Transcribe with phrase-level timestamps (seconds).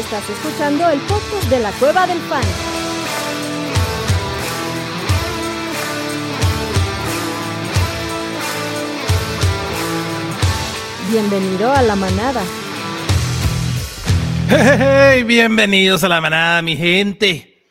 [0.00, 2.42] Estás escuchando el podcast de la Cueva del Fan.
[11.10, 12.42] Bienvenido a la manada.
[14.48, 17.68] Hey, bienvenidos a la manada, mi gente.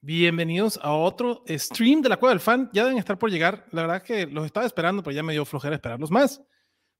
[0.00, 2.70] Bienvenidos a otro stream de la Cueva del Fan.
[2.72, 3.66] Ya deben estar por llegar.
[3.70, 6.42] La verdad que los estaba esperando, pero ya me dio flojera esperarlos más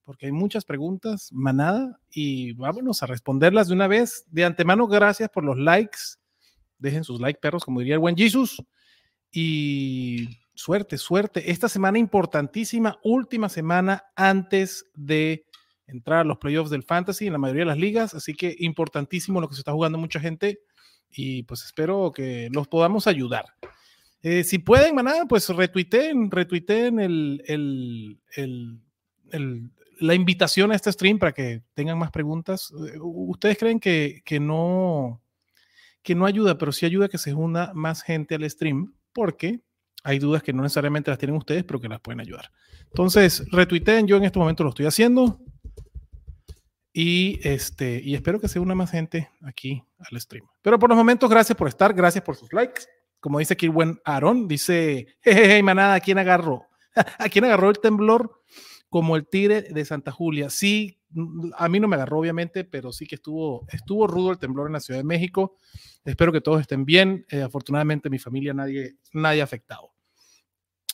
[0.08, 4.24] porque hay muchas preguntas, manada, y vámonos a responderlas de una vez.
[4.30, 5.98] De antemano, gracias por los likes.
[6.78, 8.56] Dejen sus likes, perros, como diría el buen Jesus.
[9.30, 11.50] Y suerte, suerte.
[11.50, 15.44] Esta semana importantísima, última semana antes de
[15.86, 18.14] entrar a los playoffs del fantasy en la mayoría de las ligas.
[18.14, 20.60] Así que importantísimo lo que se está jugando mucha gente.
[21.10, 23.44] Y pues espero que los podamos ayudar.
[24.22, 28.80] Eh, si pueden, manada, pues retuiteen, retuiteen el, el, el,
[30.00, 32.72] la invitación a este stream para que tengan más preguntas.
[32.72, 35.22] Eh, ¿Ustedes creen que, que, no,
[36.02, 38.94] que no ayuda, pero sí ayuda que se una más gente al stream?
[39.12, 39.60] Porque
[40.04, 42.50] hay dudas que no necesariamente las tienen ustedes, pero que las pueden ayudar.
[42.84, 45.40] Entonces, retuiteen, yo en este momento lo estoy haciendo.
[46.92, 50.46] Y, este, y espero que se una más gente aquí al stream.
[50.62, 52.82] Pero por los momentos, gracias por estar, gracias por sus likes.
[53.20, 56.64] Como dice aquí el buen Aaron, dice, jejeje, manada, ¿a quién agarró?
[57.18, 58.42] ¿A quién agarró el temblor?
[58.88, 60.50] Como el Tigre de Santa Julia.
[60.50, 60.98] Sí,
[61.56, 64.74] a mí no me agarró obviamente, pero sí que estuvo, estuvo rudo el temblor en
[64.74, 65.56] la Ciudad de México.
[66.04, 67.26] Espero que todos estén bien.
[67.30, 69.92] Eh, afortunadamente mi familia nadie, nadie afectado.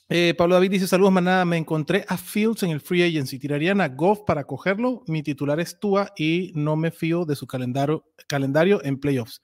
[0.09, 3.81] Eh, Pablo David dice, saludos manada, me encontré a Fields en el Free Agency, tirarían
[3.81, 8.05] a Goff para cogerlo, mi titular es Tua y no me fío de su calendario,
[8.28, 9.41] calendario en playoffs.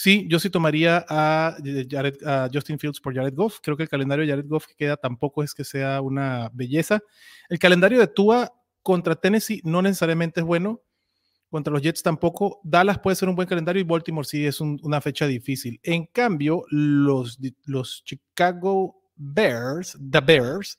[0.00, 1.56] Sí, yo sí tomaría a,
[2.52, 3.58] Justin Fields por Jared Goff.
[3.60, 7.00] Creo que el calendario de Jared Goff que queda tampoco es que sea una belleza.
[7.48, 8.48] El calendario de Tua
[8.80, 10.82] contra Tennessee no necesariamente es bueno.
[11.50, 12.60] Contra los Jets tampoco.
[12.62, 15.80] Dallas puede ser un buen calendario y Baltimore sí es una fecha difícil.
[15.82, 20.78] En cambio, los, los Chicago Bears, the Bears,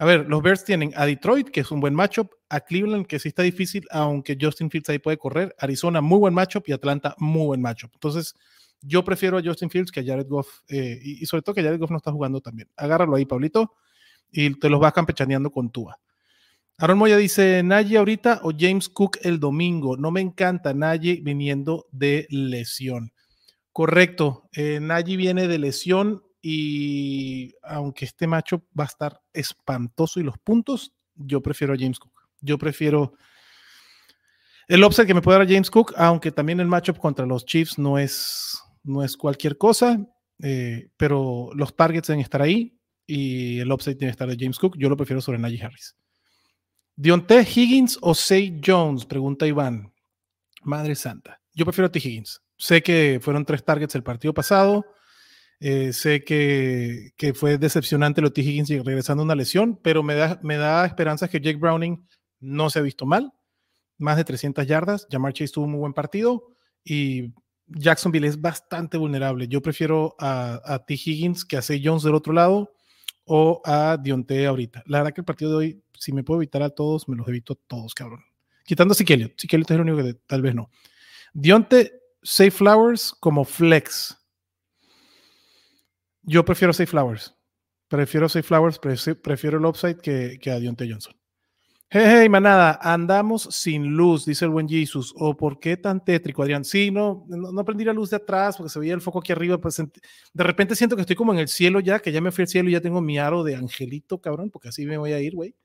[0.00, 3.18] a ver, los Bears tienen a Detroit, que es un buen matchup, a Cleveland, que
[3.18, 7.14] sí está difícil, aunque Justin Fields ahí puede correr, Arizona, muy buen matchup, y Atlanta,
[7.18, 7.90] muy buen matchup.
[7.92, 8.34] Entonces,
[8.80, 11.78] yo prefiero a Justin Fields que a Jared Goff, eh, y, sobre todo que Jared
[11.78, 12.70] Goff no está jugando también.
[12.78, 13.74] Agárralo ahí, Pablito,
[14.32, 16.00] y te los vas campechaneando con Tua.
[16.78, 19.98] Aaron Moya dice, Nagy ahorita o James Cook el domingo.
[19.98, 23.12] No me encanta Nagy viniendo de lesión.
[23.70, 30.22] Correcto, eh, Nagy viene de lesión y aunque este macho va a estar espantoso y
[30.22, 32.12] los puntos, yo prefiero a James Cook.
[32.40, 33.14] Yo prefiero
[34.68, 37.78] el upset que me puede dar James Cook, aunque también el matchup contra los Chiefs
[37.78, 39.98] no es, no es cualquier cosa,
[40.42, 44.76] eh, pero los targets deben estar ahí y el upset que estar de James Cook.
[44.78, 45.96] Yo lo prefiero sobre Najee Harris.
[46.94, 49.92] Dionte Higgins o Say Jones, pregunta Iván.
[50.62, 51.40] Madre Santa.
[51.54, 51.98] Yo prefiero a T.
[51.98, 52.42] Higgins.
[52.56, 54.84] Sé que fueron tres targets el partido pasado.
[55.62, 58.40] Eh, sé que, fue decepcionante lo T.
[58.40, 62.06] Higgins regresando a una lesión, pero me da, me da esperanza que Jake Browning
[62.40, 63.32] no se ha visto mal.
[63.98, 65.06] Más de 300 yardas.
[65.10, 66.48] Jamar Chase tuvo un muy buen partido
[66.82, 67.34] y
[67.66, 69.46] Jacksonville es bastante vulnerable.
[69.46, 70.94] Yo prefiero a, a T.
[70.94, 72.72] Higgins que a Jones del otro lado
[73.26, 74.82] o a Dionte ahorita.
[74.86, 77.28] La verdad que el partido de hoy, si me puedo evitar a todos, me los
[77.28, 78.24] evito a todos, cabrón.
[78.64, 79.30] Quitando a Sikelio.
[79.36, 80.70] Sikelio es el único que tal vez no.
[81.34, 81.92] Dionte,
[82.22, 84.19] Safe Flowers como flex
[86.30, 87.36] yo prefiero Safe Flowers.
[87.88, 91.14] Prefiero Safe Flowers, prefiero el upside que, que a Dionte Johnson.
[91.92, 95.12] Hey, hey, manada, andamos sin luz, dice el buen Jesus.
[95.16, 96.64] ¿O por qué tan tétrico, Adrián?
[96.64, 99.58] Sí, no, no, prendí la luz de atrás porque se veía el foco aquí arriba.
[99.58, 102.42] Pues, de repente siento que estoy como en el cielo ya, que ya me fui
[102.42, 105.20] al cielo y ya tengo mi aro de angelito, cabrón, porque así me voy a
[105.20, 105.56] ir, güey.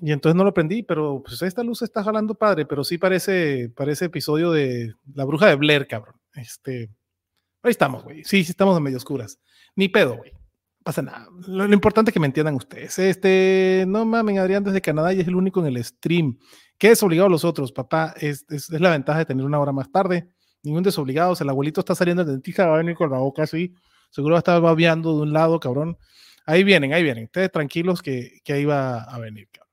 [0.00, 3.68] Y entonces no lo prendí, pero pues esta luz está jalando padre, pero sí parece,
[3.68, 6.14] parece episodio de La Bruja de Blair, cabrón.
[6.34, 6.88] Este,
[7.64, 8.24] ahí estamos, güey.
[8.24, 9.38] Sí, sí estamos en medio oscuras.
[9.74, 10.32] Ni pedo, güey.
[10.82, 11.28] Pasa nada.
[11.46, 12.98] Lo, importante es que me entiendan ustedes.
[12.98, 16.38] Este, no mamen, Adrián desde Canadá y es el único en el stream.
[16.76, 18.14] ¿Qué es obligado a los otros, papá?
[18.20, 20.28] Es, es, la ventaja de tener una hora más tarde.
[20.62, 21.34] Ningún desobligado.
[21.38, 23.74] el abuelito está saliendo del dentista, va a venir con la boca así.
[24.10, 25.96] Seguro va a estar babeando de un lado, cabrón.
[26.46, 27.24] Ahí vienen, ahí vienen.
[27.24, 29.72] Ustedes tranquilos que, que ahí va a venir, cabrón.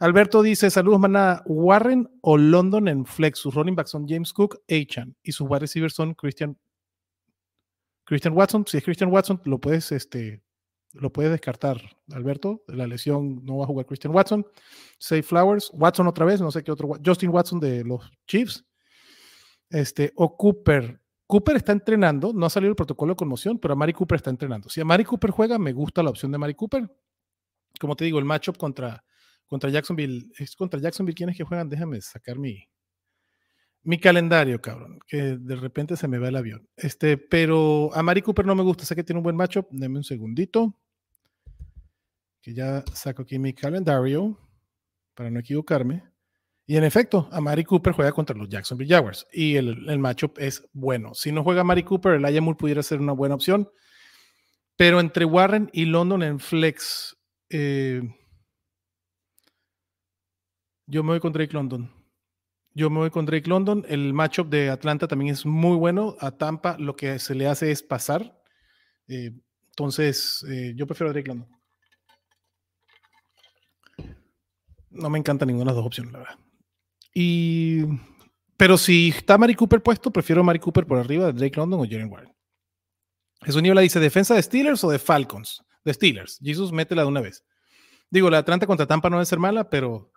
[0.00, 1.42] Alberto dice: Saludos, manada.
[1.46, 3.38] Warren o London en flex.
[3.38, 5.16] Sus running backs son James Cook, Achan.
[5.22, 6.58] Y sus wide receivers son Christian
[8.04, 10.42] Christian Watson, si es Christian Watson, lo puedes, este,
[10.92, 11.80] lo puedes descartar,
[12.12, 12.64] Alberto.
[12.68, 14.46] La lesión no va a jugar Christian Watson.
[14.98, 16.90] Safe Flowers, Watson otra vez, no sé qué otro.
[17.04, 18.64] Justin Watson de los Chiefs.
[19.70, 21.00] Este, o Cooper.
[21.26, 24.28] Cooper está entrenando, no ha salido el protocolo de conmoción, pero a Mari Cooper está
[24.28, 24.68] entrenando.
[24.68, 26.90] Si a Mari Cooper juega, me gusta la opción de Mari Cooper.
[27.80, 29.02] Como te digo, el matchup contra,
[29.46, 31.70] contra Jacksonville, es contra Jacksonville, ¿quiénes que juegan?
[31.70, 32.68] Déjame sacar mi,
[33.84, 36.68] Mi calendario, cabrón, que de repente se me va el avión.
[36.76, 39.66] Este, pero a Mari Cooper no me gusta, sé que tiene un buen matchup.
[39.70, 40.78] Deme un segundito.
[42.40, 44.38] Que ya saco aquí mi calendario
[45.14, 46.04] para no equivocarme.
[46.66, 50.38] Y en efecto, a Mari Cooper juega contra los Jacksonville Jaguars y el, el matchup
[50.38, 51.12] es bueno.
[51.14, 53.68] Si no juega Mari Cooper, el Ayamur pudiera ser una buena opción.
[54.76, 57.16] Pero entre Warren y London en flex,
[57.50, 58.02] eh,
[60.86, 62.01] yo me voy con Drake London.
[62.74, 63.84] Yo me voy con Drake London.
[63.88, 66.16] El matchup de Atlanta también es muy bueno.
[66.20, 68.40] A Tampa lo que se le hace es pasar.
[69.08, 69.32] Eh,
[69.70, 71.48] entonces, eh, yo prefiero a Drake London.
[74.90, 76.38] No me encanta ninguna de las dos opciones, la verdad.
[77.14, 77.82] Y,
[78.56, 81.84] pero si está Mari Cooper puesto, prefiero Mari Cooper por arriba de Drake London o
[81.84, 82.32] Jalen Warren.
[83.42, 85.62] Jesús Niebla dice: ¿defensa de Steelers o de Falcons?
[85.84, 86.38] De Steelers.
[86.42, 87.44] Jesus, métela de una vez.
[88.10, 90.10] Digo, la Atlanta contra Tampa no debe ser mala, pero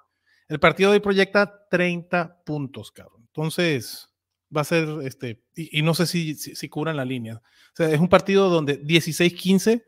[0.47, 3.23] el partido de hoy proyecta 30 puntos, cabrón.
[3.27, 4.09] Entonces,
[4.55, 7.35] va a ser este, y, no sé si, si, cubran la línea.
[7.35, 9.83] O sea, es un partido donde 16-15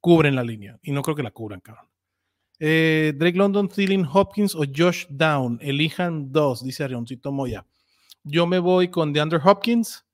[0.00, 1.88] cubren la línea y no creo que la cubran, cabrón.
[2.60, 5.58] Eh, Drake London, Thielen Hopkins o Josh Down.
[5.60, 7.66] Elijan dos, dice Arioncito Moya.
[8.22, 10.04] Yo me voy con DeAndre Hopkins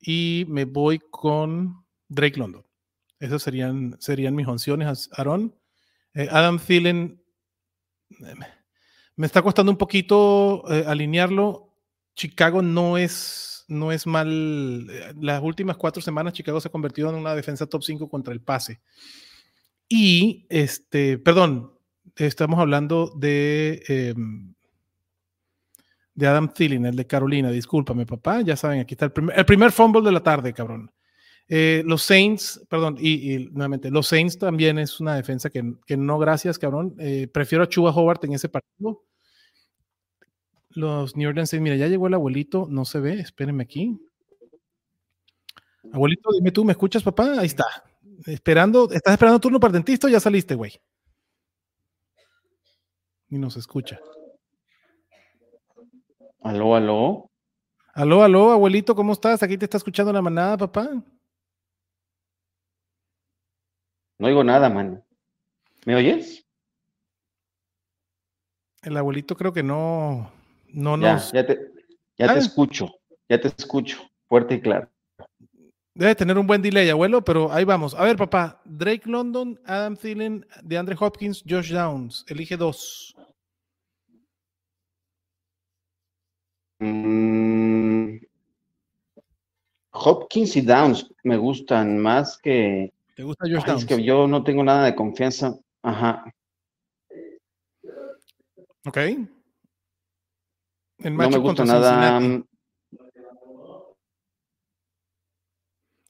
[0.00, 2.64] y me voy con Drake London.
[3.20, 5.54] Esas serían, serían mis opciones, Aaron.
[6.14, 7.22] Eh, Adam Thielen,
[9.18, 11.74] me está costando un poquito eh, alinearlo.
[12.14, 14.86] Chicago no es, no es mal.
[15.20, 18.40] Las últimas cuatro semanas, Chicago se ha convertido en una defensa top 5 contra el
[18.40, 18.80] pase.
[19.88, 21.72] Y, este, perdón,
[22.14, 24.54] estamos hablando de, em,
[26.14, 27.50] de Adam Thielen, el de Carolina.
[27.50, 28.42] Discúlpame, papá.
[28.42, 30.92] Ya saben, aquí está el primer, el primer fumble de la tarde, cabrón.
[31.50, 36.18] Eh, los Saints, perdón, y, nuevamente, los Saints también es una defensa que, que no,
[36.18, 36.94] gracias, cabrón.
[36.98, 39.02] Eh, prefiero a Chuba Howard en ese partido.
[40.70, 43.98] Los New Orleans Saints, mira, ya llegó el abuelito, no se ve, espérenme aquí.
[45.92, 47.38] Abuelito, dime tú, ¿me escuchas, papá?
[47.38, 47.64] Ahí está.
[48.26, 50.72] Esperando, ¿estás esperando turno para el dentista ya saliste, güey?
[53.30, 53.98] Y nos escucha.
[56.42, 57.30] Aló, aló.
[57.94, 59.42] Aló, aló, abuelito, ¿cómo estás?
[59.42, 60.88] Aquí te está escuchando la manada, papá.
[64.18, 65.02] No oigo nada, man.
[65.84, 66.44] ¿Me oyes?
[68.82, 70.30] El abuelito creo que no,
[70.68, 71.32] no ya, nos.
[71.32, 71.58] Ya te,
[72.16, 72.38] ya te ah.
[72.38, 72.88] escucho,
[73.28, 73.98] ya te escucho,
[74.28, 74.88] fuerte y claro.
[75.94, 77.92] Debe tener un buen delay, abuelo, pero ahí vamos.
[77.92, 78.62] A ver, papá.
[78.64, 82.24] Drake London, Adam Thielen, DeAndre Hopkins, Josh Downs.
[82.28, 83.16] Elige dos.
[86.78, 88.18] Mm,
[89.90, 92.92] Hopkins y Downs me gustan más que.
[93.16, 93.82] ¿Te gusta Josh Downs?
[93.82, 95.58] Es que yo no tengo nada de confianza.
[95.82, 96.32] Ajá.
[98.86, 98.98] Ok.
[100.98, 102.20] No me gusta nada.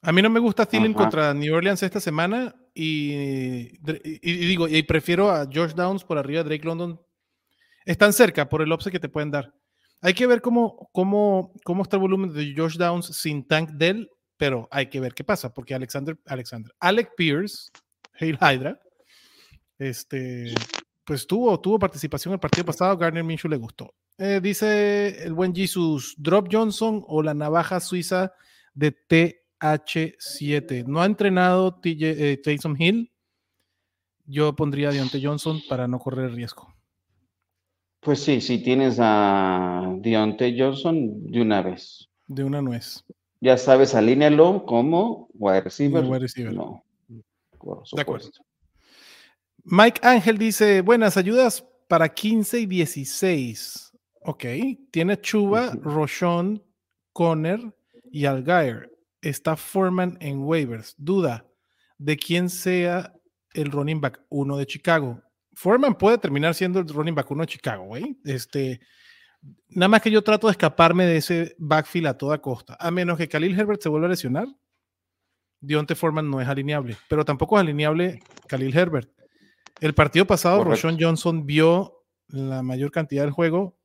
[0.00, 3.69] A mí no me gusta Thielen contra New Orleans esta semana y,
[4.23, 7.00] digo, y prefiero a Josh Downs por arriba de Drake London.
[7.85, 9.52] Están cerca por el offset que te pueden dar.
[10.00, 14.08] Hay que ver cómo, cómo, cómo está el volumen de Josh Downs sin Tank Dell,
[14.37, 17.70] pero hay que ver qué pasa, porque Alexander, Alexander, Alec Pierce,
[18.20, 18.78] Hail Hydra,
[19.78, 20.54] este,
[21.04, 23.92] pues tuvo, tuvo participación en el partido pasado, Garner Minshew le gustó.
[24.18, 28.32] Eh, dice el buen Jesus, Drop Johnson o la navaja suiza
[28.75, 30.84] de T H7.
[30.87, 33.12] No ha entrenado TJ, eh, Taysom Hill.
[34.26, 36.75] Yo pondría a Deontay Johnson para no correr riesgo.
[38.00, 42.08] Pues sí, si tienes a Deontay Johnson de una vez.
[42.26, 43.04] De una nuez.
[43.40, 46.04] Ya sabes, alínealo como wide receiver.
[46.04, 46.52] Wide receiver.
[46.52, 48.30] No, de acuerdo.
[49.64, 53.88] Mike Ángel dice, buenas ayudas para 15 y 16.
[54.28, 54.44] Ok,
[54.90, 56.62] tiene Chuba, Roshon,
[57.14, 57.75] Conner
[58.12, 58.92] y Algair
[59.23, 60.94] está Foreman en waivers.
[60.99, 61.47] Duda
[61.97, 63.14] de quién sea
[63.54, 65.23] el running back uno de Chicago.
[65.54, 68.20] Foreman puede terminar siendo el running back uno de Chicago, güey.
[68.23, 68.80] Este,
[69.70, 72.76] nada más que yo trato de escaparme de ese backfield a toda costa.
[72.78, 74.47] A menos que Khalil Herbert se vuelva a lesionar,
[75.58, 79.11] Dionte Foreman no es alineable, pero tampoco es alineable Khalil Herbert.
[79.80, 83.77] El partido pasado, Roshon Johnson vio la mayor cantidad del juego,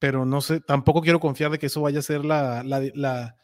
[0.00, 3.36] pero no sé, tampoco quiero confiar de que eso vaya a ser la, la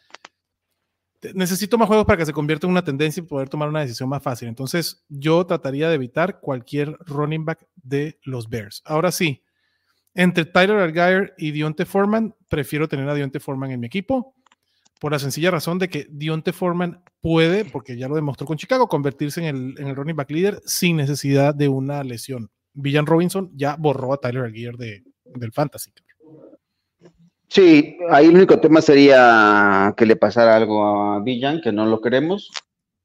[1.34, 4.08] necesito más juegos para que se convierta en una tendencia y poder tomar una decisión
[4.08, 4.48] más fácil.
[4.48, 8.82] Entonces, yo trataría de evitar cualquier running back de los Bears.
[8.84, 9.42] Ahora sí,
[10.14, 14.34] entre Tyler Algier y Dionte Foreman, prefiero tener a Dionte Foreman en mi equipo
[14.98, 18.88] por la sencilla razón de que Dionte Foreman puede, porque ya lo demostró con Chicago,
[18.88, 22.50] convertirse en el, en el running back líder sin necesidad de una lesión.
[22.72, 25.92] Villan Robinson ya borró a Tyler Algier de, del fantasy.
[27.48, 32.00] Sí, ahí el único tema sería que le pasara algo a Villan, que no lo
[32.00, 32.50] queremos,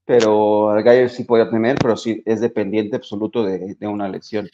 [0.06, 4.50] pero al Gayer sí podría tener, pero sí es dependiente absoluto de, una lesión.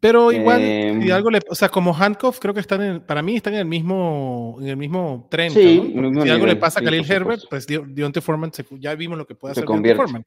[0.00, 3.22] Pero igual, si em, algo le, o sea, como Handcuff, creo que están en, para
[3.22, 5.52] mí están en el mismo, en el mismo tren.
[5.52, 8.50] Sí, si algo le pasa a Khalil Herbert, pues Dionte Foreman,
[8.80, 10.26] ya vimos lo que puede hacer Dionte Foreman.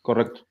[0.00, 0.46] Correcto.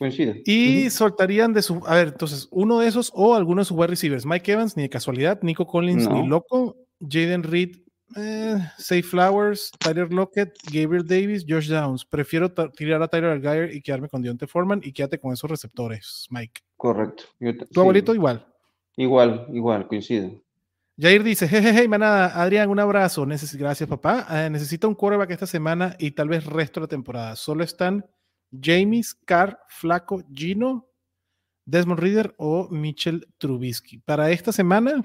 [0.00, 0.42] Coincide.
[0.46, 1.82] Y soltarían de su.
[1.86, 4.24] A ver, entonces, uno de esos o alguno de sus wide receivers.
[4.24, 5.42] Mike Evans, ni de casualidad.
[5.42, 6.74] Nico Collins, ni loco.
[7.06, 7.76] Jaden Reed,
[8.16, 12.06] eh, Safe Flowers, Tyler Lockett, Gabriel Davis, Josh Downs.
[12.06, 16.26] Prefiero tirar a Tyler Algier y quedarme con Dionte Foreman y quédate con esos receptores,
[16.30, 16.62] Mike.
[16.78, 17.24] Correcto.
[17.70, 18.46] ¿Tu abuelito igual?
[18.96, 20.40] Igual, igual, coincide.
[20.98, 23.26] Jair dice, jejeje, manada, Adrián, un abrazo.
[23.26, 24.26] gracias, papá.
[24.30, 27.36] Eh, necesito un quarterback esta semana y tal vez resto de la temporada.
[27.36, 28.06] Solo están
[28.50, 30.88] James, Carr, Flaco, Gino,
[31.64, 33.98] Desmond Reader o Mitchell Trubisky.
[33.98, 35.04] Para esta semana,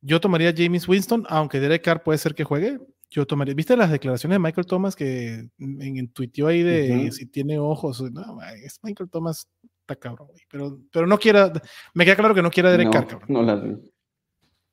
[0.00, 2.78] yo tomaría James Winston, aunque Derek Carr puede ser que juegue.
[3.10, 7.58] Yo tomaría, ¿viste las declaraciones de Michael Thomas que en, tuiteó ahí de si tiene
[7.58, 8.02] ojos?
[8.12, 9.48] No, es Michael Thomas
[9.80, 11.52] está cabrón, Pero, pero no quiera,
[11.94, 13.28] me queda claro que no quiera Derek Carr, cabrón.
[13.28, 13.62] No las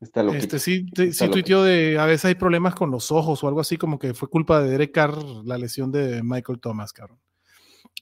[0.04, 3.62] Está este, sí, sí tuiteó de a veces hay problemas con los ojos o algo
[3.62, 7.20] así, como que fue culpa de Derek Carr la lesión de Michael Thomas, cabrón.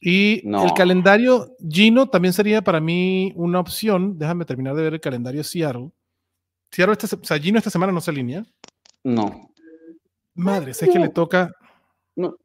[0.04, 4.18] Y el calendario Gino también sería para mí una opción.
[4.18, 5.92] Déjame terminar de ver el calendario Seattle.
[6.72, 8.44] Seattle esta, o sea, Gino esta semana no se alinea.
[9.04, 9.52] No.
[10.34, 11.54] Madre, sé que le toca.
[12.16, 12.36] No.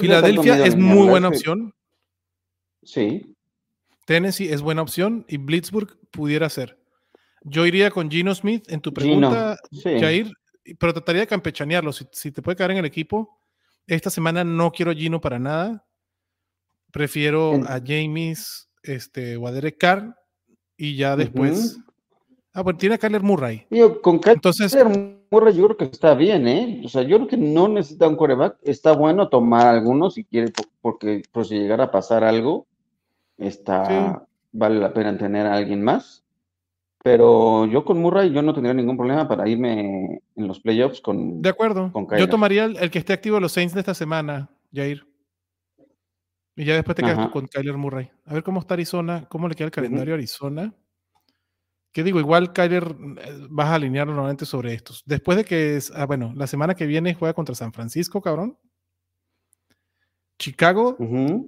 [0.00, 1.72] Filadelfia es muy buena opción.
[2.82, 3.36] Sí.
[4.06, 6.79] Tennessee es buena opción y Blitzburg pudiera ser.
[7.42, 10.30] Yo iría con Gino Smith en tu pregunta, Jair,
[10.78, 11.92] pero trataría de campechanearlo.
[11.92, 13.40] Si, si, te puede caer en el equipo,
[13.86, 15.86] esta semana no quiero Gino para nada.
[16.92, 20.16] Prefiero a James este, o a Derek Carr
[20.76, 21.78] y ya después.
[22.52, 23.66] Ah, bueno, tiene a Kyler Murray.
[24.02, 24.76] con Kyler Entonces,
[25.30, 26.82] Murray yo creo que está bien, ¿eh?
[26.84, 28.56] O sea, yo creo que no necesita un coreback.
[28.62, 32.66] Está bueno tomar algunos si quiere, porque por si llegara a pasar algo,
[33.38, 36.24] está, vale la pena tener a alguien más.
[37.02, 41.40] Pero yo con Murray yo no tendría ningún problema para irme en los playoffs con.
[41.40, 41.90] De acuerdo.
[42.18, 45.06] yo tomaría el, que esté activo de los Saints de esta semana, Jair.
[46.56, 48.10] Y ya después te quedas con Kyler Murray.
[48.26, 50.74] A ver cómo está Arizona, cómo le queda el calendario a Arizona.
[51.92, 52.20] ¿Qué digo?
[52.20, 55.02] Igual Kyler eh, vas a alinearlo nuevamente sobre estos.
[55.06, 58.58] Después de que, es, ah, bueno, la semana que viene juega contra San Francisco, cabrón.
[60.38, 60.96] Chicago,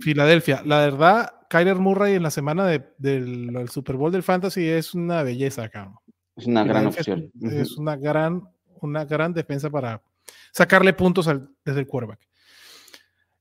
[0.01, 0.63] Filadelfia.
[0.65, 2.67] La verdad, Kyler Murray en la semana
[2.97, 5.97] del, Super Bowl del Fantasy es una belleza, cabrón.
[6.35, 7.31] Es una gran opción.
[7.43, 8.43] Es, una, gran,
[8.81, 10.03] una gran defensa para
[10.51, 11.29] sacarle puntos
[11.63, 12.21] desde el quarterback.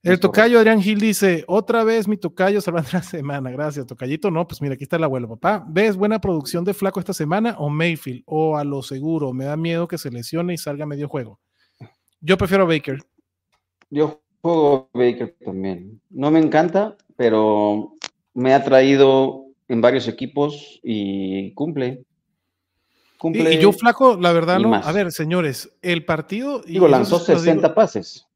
[0.03, 3.49] El tocayo Adrián Gil dice, otra vez mi tocayo salvando la semana.
[3.49, 4.29] Gracias, tocayito.
[4.29, 5.65] No, pues mira, aquí está el abuelo, papá.
[5.69, 8.23] ¿Ves buena producción de Flaco esta semana o Mayfield?
[8.25, 11.39] O a lo seguro, me da miedo que se lesione y salga medio juego.
[12.19, 12.99] Yo prefiero Baker.
[13.89, 16.01] Yo juego Baker también.
[16.09, 17.93] No me encanta, pero
[18.33, 22.05] me ha traído en varios equipos y cumple.
[23.17, 24.75] cumple y, yo flaco, la verdad, no.
[24.75, 26.61] A ver, señores, el partido.
[26.61, 28.27] Digo, lanzó 60 pases.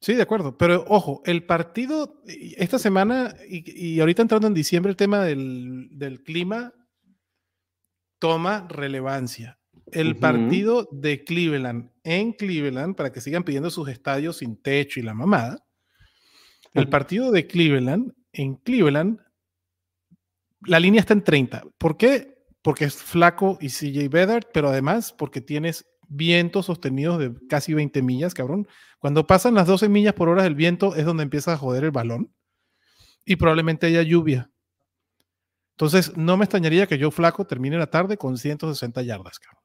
[0.00, 0.56] Sí, de acuerdo.
[0.56, 6.72] Pero ojo, el partido esta semana y, ahorita entrando en diciembre, el tema del, clima
[8.18, 9.58] toma relevancia.
[9.90, 15.02] El partido de Cleveland en Cleveland, para que sigan pidiendo sus estadios sin techo y
[15.02, 15.64] la mamada.
[16.74, 19.20] El partido de Cleveland en Cleveland,
[20.62, 21.64] la línea está en 30.
[21.76, 22.38] ¿Por qué?
[22.62, 28.00] Porque es flaco y CJ Bedard, pero además porque tienes vientos sostenidos de casi 20
[28.02, 28.68] millas, cabrón.
[29.00, 31.90] Cuando pasan las 12 millas por hora del viento es donde empieza a joder el
[31.90, 32.32] balón
[33.24, 34.50] y probablemente haya lluvia.
[35.72, 39.62] Entonces, no me extrañaría que yo flaco termine la tarde con 160 yardas, cabrón.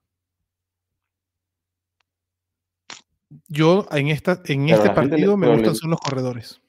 [3.47, 6.62] Yo en, esta, en este partido me gustan son los corredores.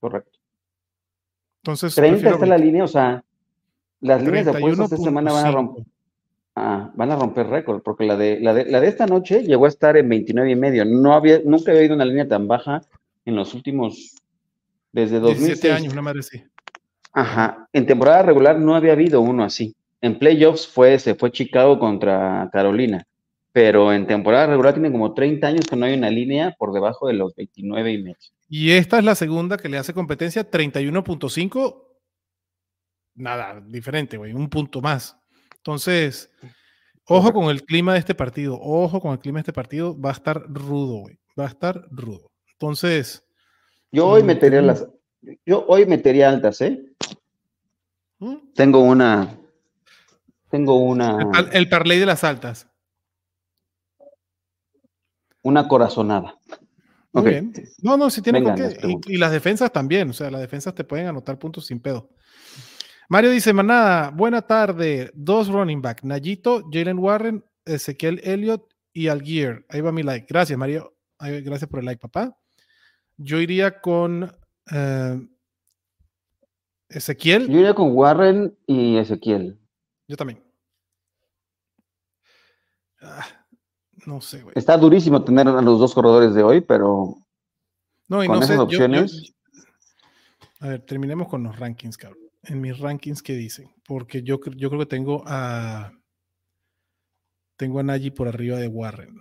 [0.00, 0.38] Correcto.
[1.62, 3.24] Entonces, 30 está la línea, o sea,
[4.00, 5.84] las líneas de apuestas esta semana van a romper
[6.58, 9.66] Ah, van a romper récord, porque la de, la, de, la de esta noche llegó
[9.66, 10.86] a estar en 29 y medio.
[10.86, 12.80] No había, nunca había ido una línea tan baja
[13.26, 14.16] en los últimos,
[14.90, 16.42] desde 2007 años, una madre sí.
[17.12, 19.76] Ajá, en temporada regular no había habido uno así.
[20.00, 23.06] En playoffs fue, se fue Chicago contra Carolina,
[23.56, 27.08] pero en temporada regular tiene como 30 años que no hay una línea por debajo
[27.08, 28.16] de los 29 y medio.
[28.50, 31.82] Y esta es la segunda que le hace competencia, 31.5,
[33.14, 35.16] nada, diferente, güey, un punto más.
[35.56, 36.30] Entonces,
[37.06, 40.10] ojo con el clima de este partido, ojo con el clima de este partido, va
[40.10, 42.30] a estar rudo, güey, va a estar rudo.
[42.52, 43.24] Entonces,
[43.90, 44.86] yo hoy metería las,
[45.46, 46.92] yo hoy metería altas, ¿eh?
[48.18, 48.52] ¿Mm?
[48.54, 49.34] Tengo una,
[50.50, 51.30] Tengo una.
[51.38, 52.68] El, el parlay de las altas.
[55.46, 56.40] Una corazonada.
[57.12, 57.52] Muy bien.
[57.80, 58.80] No, no, si tiene Vengan con las qué.
[58.80, 59.10] preguntas.
[59.10, 60.10] Y, y las defensas también.
[60.10, 62.10] O sea, las defensas te pueden anotar puntos sin pedo.
[63.08, 65.12] Mario dice, manada, buena tarde.
[65.14, 66.02] Dos running back.
[66.02, 69.64] Nayito, Jalen Warren, Ezequiel Elliott y Algier.
[69.68, 70.26] Ahí va mi like.
[70.28, 70.96] Gracias, Mario.
[71.20, 72.36] Gracias por el like, papá.
[73.16, 74.28] Yo iría con
[74.72, 75.20] eh,
[76.88, 77.46] Ezequiel.
[77.46, 79.60] Yo iría con Warren y Ezequiel.
[80.08, 80.42] Yo también.
[83.00, 83.24] Ah,
[84.06, 84.52] no sé, güey.
[84.56, 87.16] Está durísimo tener a los dos corredores de hoy, pero
[88.08, 88.54] No, y con no sé.
[88.54, 89.34] esas yo- yo- opciones.
[90.60, 92.20] a ver, terminemos con los rankings, cabrón.
[92.44, 93.68] En mis rankings, ¿qué dicen?
[93.86, 95.92] Porque yo, yo creo que tengo a.
[97.56, 99.18] Tengo a Najee por arriba de Warren.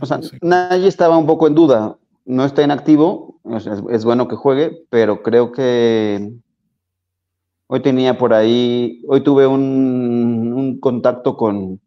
[0.00, 0.38] O sea, No sé.
[0.40, 1.98] Nagy estaba un poco en duda.
[2.24, 3.40] No está inactivo.
[3.56, 6.32] es, es bueno que juegue, pero creo que
[7.72, 9.02] hoy tenía por ahí.
[9.08, 11.80] Hoy tuve un, un contacto con,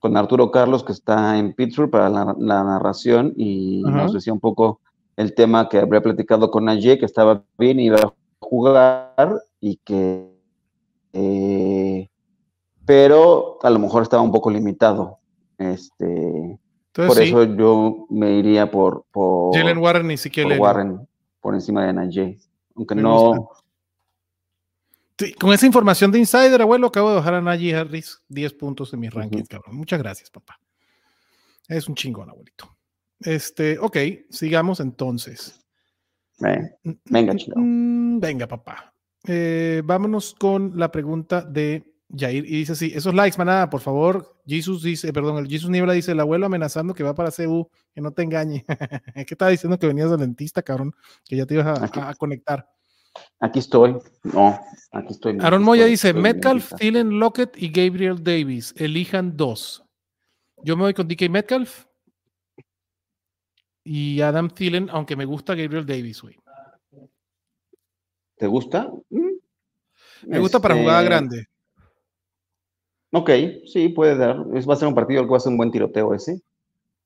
[0.00, 4.40] con Arturo Carlos, que está en Pittsburgh, para la, la narración, y nos decía un
[4.40, 4.80] poco
[5.16, 9.30] el tema que habría platicado con Nagy, que estaba bien, iba a jugar
[9.60, 10.28] y que.
[11.12, 12.08] eh,
[12.84, 15.18] pero a lo mejor estaba un poco limitado.
[15.56, 16.58] Este.
[16.88, 20.48] Entonces, Por sí, eso yo me iría por, por, Jalen Warren ni siquiera.
[20.50, 21.08] por Warren,
[21.40, 22.38] por encima de Najee.
[22.74, 23.57] Aunque Me no, gusta.
[25.40, 29.00] Con esa información de Insider, abuelo, acabo de bajar a Najee Harris 10 puntos en
[29.00, 29.18] mis Ujú.
[29.18, 29.76] rankings, cabrón.
[29.76, 30.60] Muchas gracias, papá.
[31.66, 32.76] Es un chingón, abuelito.
[33.20, 33.96] Este, ok,
[34.30, 35.60] sigamos entonces.
[36.46, 36.70] eh,
[37.06, 37.60] Venga, chingado.
[37.60, 38.94] Mm, Venga, papá.
[39.26, 42.44] Eh, vámonos con la pregunta de Jair.
[42.46, 44.40] Y dice así: Esos likes, manada, por favor.
[44.46, 48.00] Jesus dice, perdón, el Jesus Niebla dice: El abuelo amenazando que va para CU, que
[48.00, 48.64] no te engañe.
[49.16, 50.94] es que estaba diciendo que venías del dentista, cabrón,
[51.24, 51.98] que ya te ibas a, Aquí.
[51.98, 52.66] a- a conectar.
[53.40, 53.96] Aquí estoy.
[54.22, 54.60] No,
[54.92, 55.38] aquí estoy.
[55.40, 56.72] Aaron Moya estoy, dice: estoy Metcalf.
[56.74, 58.74] Thielen, Lockett y Gabriel Davis.
[58.76, 59.84] Elijan dos.
[60.64, 61.84] Yo me voy con DK Metcalf
[63.84, 66.36] y Adam Thielen, aunque me gusta Gabriel Davis, güey.
[68.36, 68.92] ¿Te gusta?
[69.08, 69.38] Mm.
[70.26, 71.46] Me gusta para Este, jugada grande.
[73.12, 73.30] Ok,
[73.64, 74.44] sí, puede dar.
[74.54, 76.42] Es, va a ser un partido al que va a ser un buen tiroteo ese.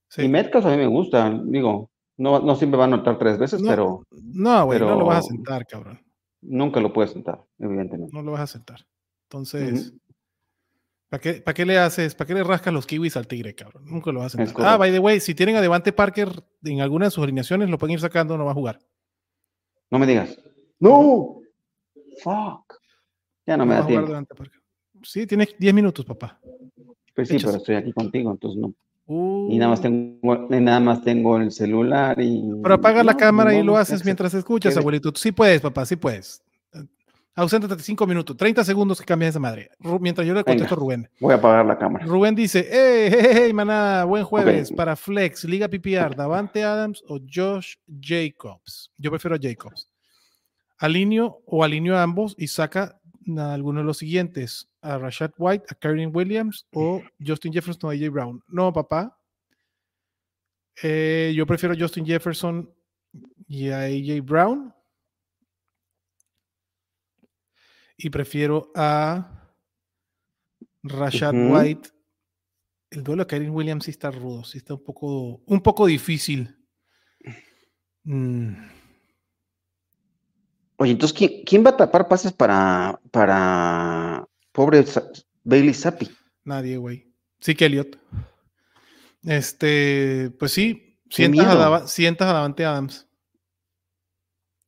[0.09, 0.23] Sí.
[0.23, 1.31] Y Metcalf a mí me gusta.
[1.45, 5.07] Digo, no, no siempre va a anotar tres veces, No, pero No, güey, no lo
[5.07, 6.01] vas a sentar, cabrón.
[6.41, 8.15] nunca lo puedes sentar, evidentemente.
[8.15, 8.87] No lo vas a sentar.
[9.25, 9.93] Entonces.
[11.09, 13.85] ¿para qué, para qué le haces, para qué le rascas los kiwis al tigre, cabrón?
[13.87, 14.67] Nunca lo vas a sentar.
[14.67, 16.29] Ah, by the way, si tienen a Devante Parker
[16.65, 18.79] en alguna de sus alineaciones, lo pueden ir sacando, no va a jugar.
[19.91, 20.39] No me digas.
[20.79, 21.41] ¡No!
[22.23, 22.75] ¡Fuck!
[23.47, 24.13] Ya no me da tiempo.
[25.03, 26.41] Sí, tienes 10 minutos, papá.
[27.15, 28.75] Pues sí, pero estoy aquí contigo, entonces no.
[29.07, 32.43] Uh, Y nada más tengo, y nada más tengo el celular y.
[32.63, 35.13] Pero apaga la no, cámara y lo haces mientras escuchas, abuelito.
[35.17, 36.43] Sí puedes, papá, sí puedes.
[37.35, 39.71] Auséntate 5 minutos, 30 segundos que cambias esa madre.
[39.81, 41.09] Ru- Mientras yo le contesto a Rubén.
[41.19, 42.05] Voy a apagar la cámara.
[42.05, 47.19] Rubén dice, hey, hey, hey, maná, buen jueves para Flex, Liga PPR, Davante Adams o
[47.27, 48.91] Josh Jacobs.
[48.99, 49.89] Yo prefiero a Jacobs.
[50.79, 53.01] Alineo o alineo a ambos y saca
[53.39, 57.93] a alguno de los siguientes, a Rashad White, a Karen Williams o Justin Jefferson o
[57.93, 58.43] AJ Brown.
[58.49, 59.19] No, papá.
[60.83, 62.69] Eh, yo prefiero a Justin Jefferson
[63.47, 64.75] y a AJ Brown.
[67.97, 69.55] Y prefiero a
[70.83, 71.33] Rashad.
[71.35, 71.91] White.
[72.91, 76.55] El duelo de Karen Williams sí está rudo, sí está un poco, un poco difícil.
[78.05, 78.55] Mm,
[80.83, 85.09] Oye, entonces, ¿quién, quién va a tapar pases para, para pobre Sa-
[85.45, 86.09] Bailey Zappi?
[86.45, 87.13] nadie, güey.
[87.41, 87.99] Sí que Elliot.
[89.25, 93.07] Este, pues sí, sientas a, sientas a Davante Adams.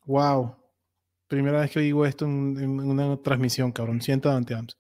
[0.07, 0.57] Wow.
[1.27, 4.01] Primera vez que digo esto en, en una transmisión, cabrón.
[4.03, 4.77] Sienta a Davante Adams.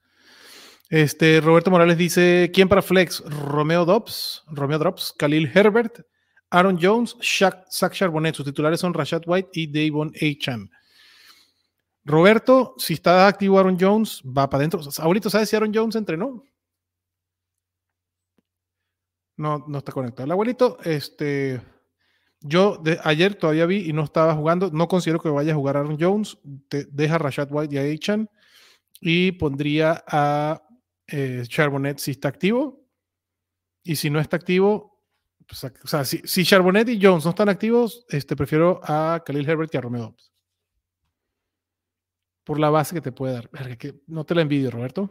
[0.91, 3.21] Este, Roberto Morales dice: ¿Quién para Flex?
[3.27, 6.01] Romeo Dobbs, Romeo Drops, Khalil Herbert,
[6.51, 8.35] Aaron Jones, Shaq, Zach Charbonnet.
[8.35, 10.69] Sus titulares son Rashad White y Davon Acham.
[12.05, 14.81] Roberto, si está activo Aaron Jones, va para adentro.
[14.99, 16.45] Abuelito, ¿sabes si Aaron Jones entrenó?
[19.37, 20.27] No, no está conectado.
[20.27, 21.61] El abuelito, este,
[22.41, 24.71] yo de, ayer todavía vi y no estaba jugando.
[24.71, 26.39] No considero que vaya a jugar Aaron Jones.
[26.69, 28.29] Deja a Rashad White y a Achan
[29.01, 30.63] y pondría a
[31.07, 32.85] eh, Charbonnet si está activo.
[33.83, 35.03] Y si no está activo,
[35.47, 39.75] pues, o sea, si, Charbonnet y Jones no están activos, este, prefiero a Khalil Herbert
[39.75, 40.17] y a Romeo.
[42.45, 43.51] Por la base que te puede dar.
[44.07, 45.11] No te la envidio, Roberto.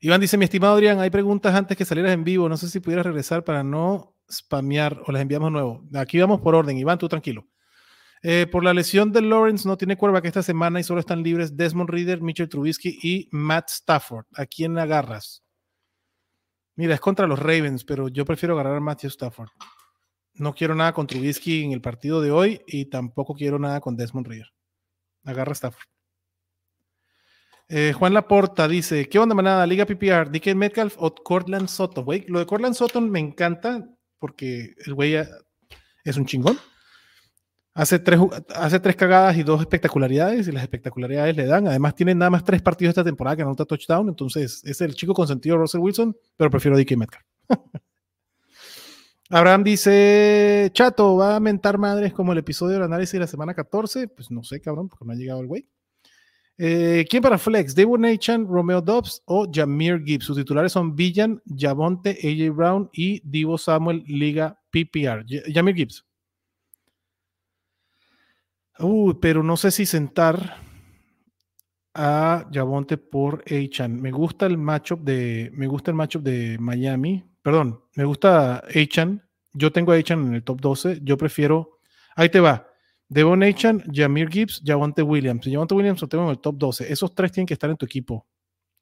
[0.00, 2.48] Iván dice, mi estimado Adrián, hay preguntas antes que salieras en vivo.
[2.48, 5.84] No sé si pudieras regresar para no spamear o las enviamos nuevo.
[5.94, 6.78] Aquí vamos por orden.
[6.78, 7.46] Iván, tú tranquilo.
[8.22, 11.56] Eh, por la lesión de Lawrence no tiene que esta semana y solo están libres
[11.56, 14.26] Desmond Reader, Mitchell Trubisky y Matt Stafford.
[14.34, 15.44] ¿A quién agarras?
[16.76, 19.48] Mira, es contra los Ravens, pero yo prefiero agarrar a Matthew Stafford.
[20.34, 23.96] No quiero nada con Trubisky en el partido de hoy y tampoco quiero nada con
[23.96, 24.55] Desmond Reader.
[25.26, 25.86] Agarra Stafford.
[27.68, 29.66] Eh, Juan Laporta dice: ¿Qué onda, manada?
[29.66, 32.04] Liga PPR, DK Metcalf o Cortland Sutton.
[32.04, 35.16] Güey, lo de Cortland Sutton me encanta porque el güey
[36.04, 36.58] es un chingón.
[37.74, 38.18] Hace tres,
[38.54, 41.68] hace tres cagadas y dos espectacularidades, y las espectacularidades le dan.
[41.68, 44.08] Además, tiene nada más tres partidos esta temporada que anota touchdown.
[44.08, 47.24] Entonces, es el chico consentido Russell Wilson, pero prefiero DK Metcalf.
[49.30, 53.54] Abraham dice: Chato, ¿va a mentar madres como el episodio del análisis de la semana
[53.54, 54.08] 14?
[54.08, 55.66] Pues no sé, cabrón, porque no ha llegado el güey.
[56.58, 57.74] Eh, ¿Quién para Flex?
[57.74, 60.24] Devon Nachan, Romeo Dobbs o Jameer Gibbs.
[60.24, 65.24] Sus titulares son Villan, Javonte, AJ Brown y Divo Samuel, Liga PPR.
[65.52, 66.04] Jameer Gibbs.
[68.78, 70.56] Uy, pero no sé si sentar
[71.94, 74.00] a Javonte por Achan.
[74.00, 75.50] Me gusta el matchup de.
[75.54, 77.24] Me gusta el matchup de Miami.
[77.46, 79.22] Perdón, me gusta Achan.
[79.52, 80.98] Yo tengo a Achan en el top 12.
[81.04, 81.78] Yo prefiero.
[82.16, 82.66] Ahí te va.
[83.08, 85.46] Devon Achan, Jamir Gibbs, Javonte Williams.
[85.46, 86.92] Javonte Williams lo tengo en el top 12.
[86.92, 88.26] Esos tres tienen que estar en tu equipo,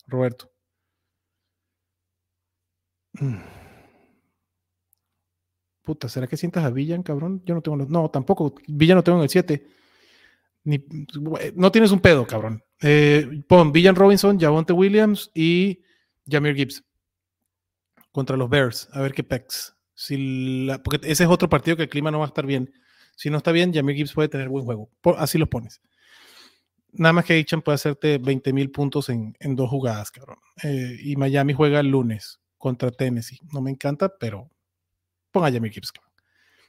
[0.06, 0.50] Roberto.
[3.12, 3.36] Mm.
[5.82, 7.42] Puta, ¿será que sientas a Villan, cabrón?
[7.44, 7.76] Yo no tengo.
[7.76, 8.54] No, tampoco.
[8.66, 9.66] Villan no tengo en el 7.
[11.54, 12.64] no tienes un pedo, cabrón.
[12.80, 15.82] Eh, pon Villan Robinson, Javonte Williams y
[16.26, 16.82] Jamir Gibbs
[18.14, 18.88] contra los Bears.
[18.92, 19.74] A ver qué pex.
[19.92, 22.72] Si porque ese es otro partido que el clima no va a estar bien.
[23.16, 24.88] Si no está bien, Jamir Gibbs puede tener buen juego.
[25.18, 25.82] así lo pones.
[26.92, 30.38] Nada más que Ichan puede hacerte 20 mil puntos en, dos jugadas, cabrón.
[30.62, 33.40] Eh, y Miami juega el lunes contra Tennessee.
[33.52, 34.48] No me encanta, pero
[35.32, 36.12] ponga a Jamir Gibbs, cabrón.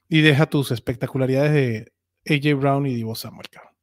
[0.10, 1.94] Y deja tus espectacularidades de
[2.28, 3.74] AJ Brown y Divo Samuel, cabrón.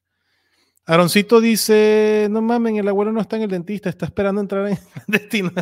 [0.84, 4.78] Aaroncito dice: No mames, el abuelo no está en el dentista, está esperando entrar en
[5.06, 5.52] destino.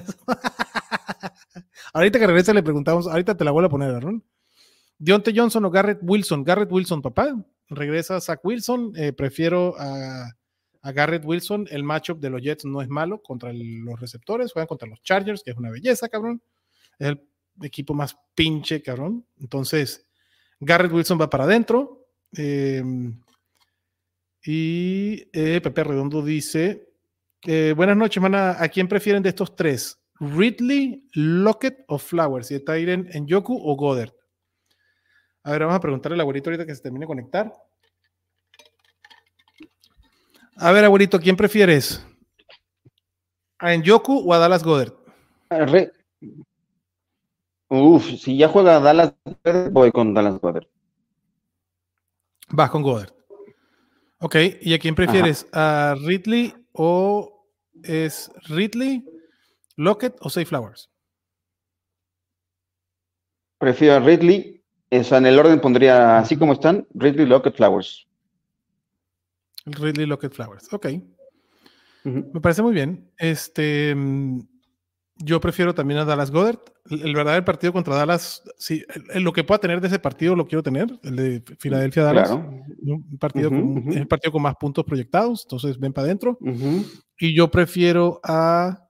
[1.93, 4.25] Ahorita que regresa le preguntamos, ahorita te la vuelvo a poner, Aaron.
[5.01, 6.45] Dionte Johnson o Garrett Wilson.
[6.45, 7.35] Garrett Wilson, papá.
[7.69, 8.93] Regresa Zach Wilson.
[8.97, 10.31] Eh, prefiero a,
[10.93, 11.67] Garrett Wilson.
[11.71, 14.53] El matchup de los Jets no es malo contra los receptores.
[14.53, 16.43] Juegan contra los Chargers, que es una belleza, cabrón.
[16.99, 17.27] Es el
[17.63, 19.25] equipo más pinche, cabrón.
[19.39, 20.07] Entonces,
[20.59, 22.09] Garrett Wilson va para adentro.
[22.33, 23.19] Em,
[24.45, 26.93] y eh, Pepe Redondo dice:
[27.47, 28.57] eh, Buenas noches, mana.
[28.59, 30.00] ¿A quién prefieren de estos tres?
[30.21, 32.51] ¿Ridley, Lockett o Flowers?
[32.51, 34.13] ¿Y está en, en Yoku o Goddard?
[35.43, 37.53] A ver, vamos a preguntarle al abuelito ahorita que se termine de conectar.
[40.57, 42.07] A ver, abuelito, ¿quién prefieres?
[43.59, 44.93] ¿A Enyoku o a Dallas Goddard?
[47.69, 49.15] Uf, si ya juega Dallas
[49.71, 50.67] voy con Dallas Goddard.
[52.51, 53.13] Vas con Goddard.
[54.19, 55.47] Ok, ¿y a quién prefieres?
[55.53, 57.47] ¿A Ridley o
[57.83, 59.10] es Ridley,
[59.81, 60.91] Lockett o Safe Flowers?
[63.59, 68.07] Prefiero a Ridley en el orden pondría, así como están, Ridley Lockett Flowers.
[69.65, 70.87] Ridley Lockett Flowers, ok.
[72.05, 73.11] Me parece muy bien.
[73.19, 74.41] Este, mm,
[75.17, 76.59] yo prefiero también a Dallas Goddard.
[76.91, 80.63] El, verdadero partido contra Dallas, sí, lo que pueda tener de ese partido lo quiero
[80.63, 82.31] tener, el de Filadelfia Dallas.
[82.31, 83.51] Un partido
[83.91, 86.39] Es el partido con más puntos proyectados, entonces ven para adentro.
[87.19, 88.90] Y yo prefiero a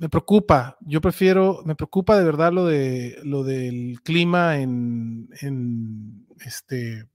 [0.00, 6.26] me preocupa, yo prefiero, me preocupa de verdad lo de lo del clima en, en
[6.40, 7.06] este.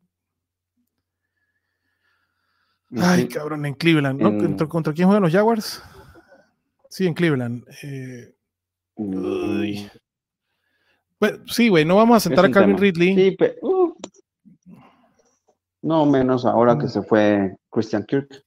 [2.95, 4.67] Ay, cabrón, en Cleveland, ¿no?
[4.69, 5.81] ¿Contra, quién juegan los Jaguars?
[6.87, 7.65] Sí, en Cleveland.
[7.81, 8.35] Eh,
[11.47, 13.15] sí, güey, no vamos a sentar a Calvin Ridley.
[13.15, 13.95] Sí, uh.
[15.81, 16.89] no menos ahora que mm.
[16.89, 18.44] se fue Christian Kirk.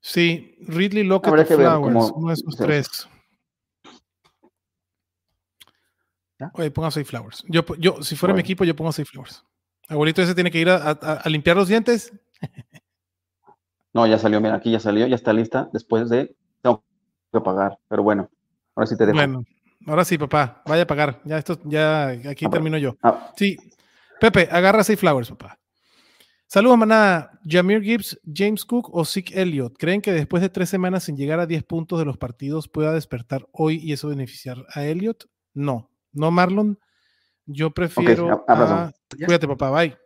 [0.00, 3.08] Sí, Ridley Lockett Flowers, uno de esos tres.
[6.54, 7.44] Oye, ponga seis Flowers.
[7.48, 9.44] Yo, yo, si fuera mi equipo, yo pongo seis Flowers.
[9.88, 12.12] Abuelito ese tiene que ir a, limpiar los dientes.
[13.92, 15.68] No, ya salió, mira, aquí ya salió, ya está lista.
[15.72, 16.36] Después de.
[16.62, 16.84] Tengo
[17.32, 18.30] que pagar, pero bueno,
[18.76, 19.16] ahora sí te dejo.
[19.16, 19.42] Bueno,
[19.84, 21.20] ahora sí, papá, vaya a pagar.
[21.24, 22.96] Ya esto, ya aquí ah, termino yo.
[23.02, 23.32] Ah.
[23.36, 23.56] Sí,
[24.20, 25.58] Pepe, agarra seis Flowers, papá.
[26.52, 27.38] Saludos, manada.
[27.44, 29.76] Jameer Gibbs, James Cook o Zeke Elliott.
[29.78, 32.92] ¿Creen que después de tres semanas sin llegar a 10 puntos de los partidos pueda
[32.92, 35.26] despertar hoy y eso beneficiar a Elliott?
[35.54, 36.76] No, no Marlon.
[37.46, 38.44] Yo prefiero.
[38.48, 38.92] a...
[39.24, 39.96] Cuídate, papá, bye.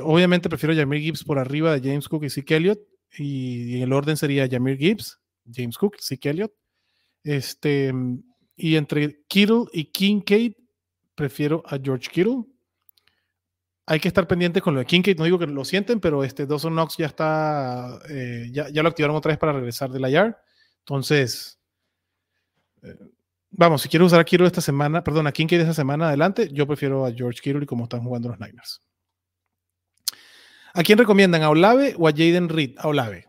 [0.00, 2.80] obviamente prefiero Jameer Gibbs por arriba de James Cook y Zeke Elliott.
[3.18, 5.20] Y, en el orden sería Jameer Gibbs,
[5.52, 6.54] James Cook, Zeke Elliott.
[7.24, 7.92] Este,
[8.56, 10.54] y entre Kittle y Kincaid,
[11.14, 12.44] prefiero a George Kittle.
[13.86, 15.18] Hay que estar pendiente con lo de Kincaid.
[15.18, 19.16] No digo que lo sienten, pero este Dawson Knox ya está, eh, ya, lo activaron
[19.16, 20.40] otra vez para regresar de la YAR.
[20.80, 21.60] Entonces,
[22.82, 22.96] eh,
[23.50, 27.04] vamos, si quiero usar a esta semana, perdón, a Kincaid esta semana adelante, yo prefiero
[27.04, 28.80] a George Kittle y como están jugando los Niners.
[30.74, 31.42] ¿A quién recomiendan?
[31.42, 32.78] ¿A Olave o a Jaden Reed?
[32.78, 33.28] A Olave.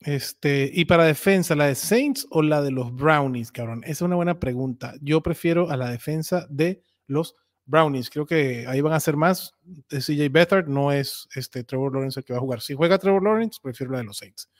[0.00, 3.82] Este, y para defensa, ¿la de Saints o la de los Brownies, cabrón?
[3.84, 4.94] Esa es una buena pregunta.
[5.00, 7.49] Yo prefiero a la defensa de los Brownies.
[8.10, 9.54] Creo que ahí van a ser más.
[9.88, 12.60] CJ Beathard no es este Trevor Lawrence el que va a jugar.
[12.60, 14.50] Si juega Trevor Lawrence, prefiero la de los Saints.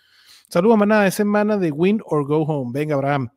[0.49, 1.07] Saludos, manada.
[1.07, 2.71] Es semana de win or go home.
[2.73, 3.31] Venga, Abraham.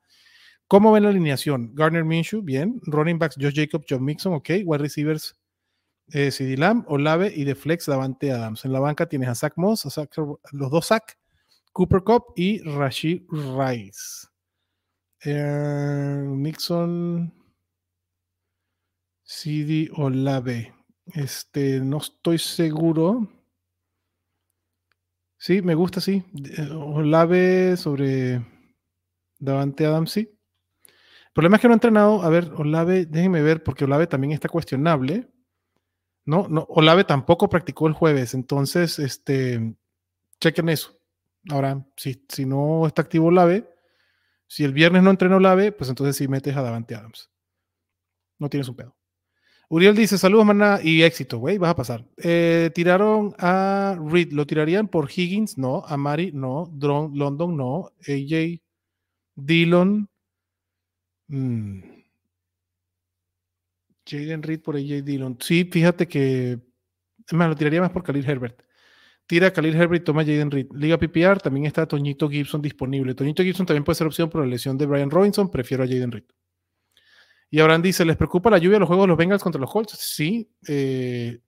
[0.67, 1.71] ¿Cómo ven la alineación?
[1.75, 2.81] Garner Minshew, bien.
[2.85, 4.49] Running backs, Josh Jacobs, John Mixon, ok.
[4.65, 5.35] Wide receivers,
[6.11, 8.65] eh, CD Lamb, Olave y de flex, Davante Adams.
[8.65, 9.85] En la banca tienes a Zach Moss,
[10.51, 11.17] los dos Zach,
[11.71, 14.27] Cooper Cup y Rashid Rice.
[15.25, 17.33] Eh, Mixon,
[19.23, 20.73] CD Olave.
[21.13, 23.29] Este, no estoy seguro.
[25.37, 26.23] Sí, me gusta, sí.
[26.57, 28.41] Eh, Olave sobre
[29.39, 30.21] Davante Adams, sí.
[30.21, 32.21] El problema es que no ha entrenado.
[32.21, 35.29] A ver, Olave, déjenme ver, porque Olave también está cuestionable.
[36.25, 39.75] No, no, Olave tampoco practicó el jueves, entonces, este,
[40.39, 40.97] chequen eso.
[41.49, 43.69] Ahora, si, si no está activo Olave,
[44.47, 47.29] si el viernes no entrenó Olave, pues entonces sí metes a Davante Adams.
[48.39, 48.95] No tienes un pedo.
[49.69, 52.05] Uriel dice, saludos, maná, y éxito, güey, vas a pasar.
[52.17, 55.57] Eh, tiraron a Reed, ¿lo tirarían por Higgins?
[55.57, 55.83] No.
[55.87, 56.69] A Mari, no.
[56.71, 57.91] Drone, London, no.
[58.07, 58.61] AJ,
[59.35, 60.09] Dillon.
[61.27, 61.93] Mm.
[64.05, 65.37] Jaden Reed por AJ Dillon.
[65.39, 66.59] Sí, fíjate que.
[67.31, 68.61] Me lo tiraría más por Khalil Herbert.
[69.25, 70.67] Tira a Khalil Herbert y toma Jaden Reed.
[70.73, 73.15] Liga PPR, también está Toñito Gibson disponible.
[73.15, 75.49] Toñito Gibson también puede ser opción por la lesión de Brian Robinson.
[75.49, 76.25] Prefiero a Jaden Reed.
[77.53, 79.95] Y Abraham dice: ¿Les preocupa la lluvia los juegos de los Bengals contra los Colts?
[79.99, 80.49] Sí.
[80.67, 81.39] Eh,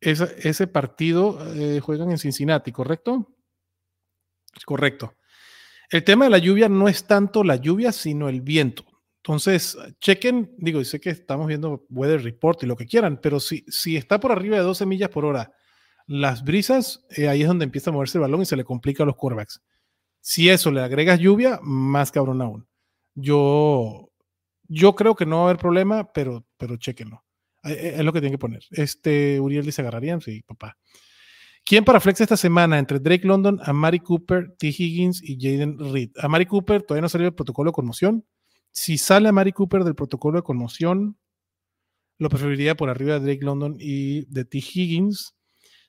[0.00, 3.36] ese, partido eh, juegan en Cincinnati, ¿correcto?
[4.66, 5.14] Correcto.
[5.90, 8.84] El tema de la lluvia no es tanto la lluvia, sino el viento.
[9.18, 13.64] Entonces, chequen, digo, sé que estamos viendo Weather Report y lo que quieran, pero si,
[13.68, 15.52] si está por arriba de 12 millas por hora,
[16.08, 19.04] las brisas, eh, ahí es donde empieza a moverse el balón y se le complica
[19.04, 19.62] a los quarterbacks.
[20.20, 22.66] Si eso le agregas lluvia, más cabrón aún.
[23.14, 24.10] Yo,
[24.68, 27.24] yo creo que no va a haber problema, pero, pero chequenlo.
[27.64, 28.62] Eh, eh, es lo que tienen que poner.
[28.70, 30.76] Este, Uriel dice, agarrarían, sí, papá.
[31.64, 32.78] ¿Quién para Flex esta semana?
[32.78, 34.68] Entre Drake London, Amari Cooper, T.
[34.68, 36.10] Higgins y Jaden Reed.
[36.18, 38.26] Amari Cooper todavía no salió el protocolo de conmoción.
[38.70, 41.16] Si sale a Mari Cooper del protocolo de conmoción,
[42.18, 44.58] lo preferiría por arriba de Drake London y de T.
[44.58, 45.34] Higgins.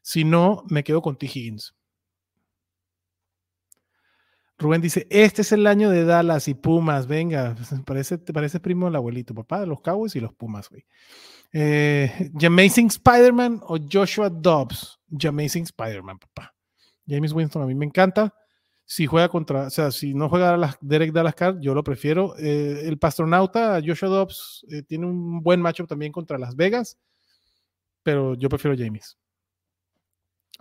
[0.02, 1.26] Si no, me quedo con T.
[1.26, 1.76] Higgins.
[4.58, 8.96] Rubén dice, este es el año de Dallas y Pumas, venga, parece, parece primo del
[8.96, 10.86] abuelito, papá los Cowboys y los Pumas, güey.
[11.52, 15.00] Eh, Amazing Spider-Man o Joshua Dobbs?
[15.28, 16.54] Amazing Spider-Man, papá.
[17.08, 18.34] James Winston a mí me encanta
[18.86, 22.36] si juega contra, o sea, si no juega a Derek Dallas Card, yo lo prefiero.
[22.38, 26.98] Eh, el Pastronauta, Joshua Dobbs, eh, tiene un buen matchup también contra Las Vegas,
[28.04, 29.18] pero yo prefiero James.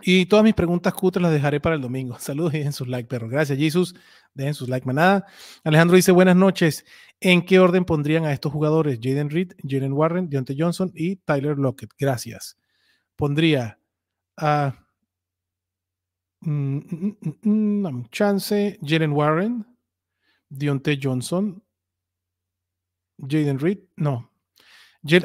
[0.01, 2.17] Y todas mis preguntas cutres las dejaré para el domingo.
[2.19, 3.29] Saludos y dejen sus like, perro.
[3.29, 3.95] Gracias, Jesus.
[4.33, 5.25] Dejen sus like, manada.
[5.63, 6.85] Alejandro dice: Buenas noches.
[7.19, 8.99] ¿En qué orden pondrían a estos jugadores?
[9.01, 11.91] Jaden Reed, Jalen Warren, Deontay Johnson y Tyler Lockett.
[11.97, 12.57] Gracias.
[13.15, 13.79] Pondría
[14.37, 14.75] a
[16.45, 18.77] Mm, mm, mm, chance.
[18.81, 19.65] Jalen Warren,
[20.49, 21.61] Dionte Johnson,
[23.17, 24.31] Jaden Reed, no.